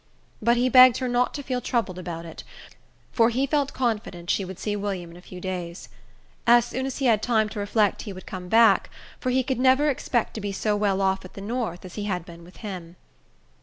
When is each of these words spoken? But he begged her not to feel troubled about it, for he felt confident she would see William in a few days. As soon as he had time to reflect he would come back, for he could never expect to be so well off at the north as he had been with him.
But 0.41 0.57
he 0.57 0.67
begged 0.67 0.97
her 0.97 1.07
not 1.07 1.31
to 1.35 1.43
feel 1.43 1.61
troubled 1.61 1.99
about 1.99 2.25
it, 2.25 2.43
for 3.11 3.29
he 3.29 3.45
felt 3.45 3.71
confident 3.71 4.31
she 4.31 4.43
would 4.43 4.57
see 4.57 4.75
William 4.75 5.11
in 5.11 5.15
a 5.17 5.21
few 5.21 5.39
days. 5.39 5.89
As 6.47 6.65
soon 6.65 6.87
as 6.87 6.97
he 6.97 7.05
had 7.05 7.21
time 7.21 7.47
to 7.49 7.59
reflect 7.59 8.01
he 8.01 8.11
would 8.11 8.25
come 8.25 8.47
back, 8.47 8.89
for 9.19 9.29
he 9.29 9.43
could 9.43 9.59
never 9.59 9.91
expect 9.91 10.33
to 10.33 10.41
be 10.41 10.51
so 10.51 10.75
well 10.75 11.01
off 11.03 11.23
at 11.23 11.35
the 11.35 11.39
north 11.41 11.85
as 11.85 11.93
he 12.01 12.05
had 12.05 12.25
been 12.25 12.43
with 12.43 12.57
him. 12.65 12.95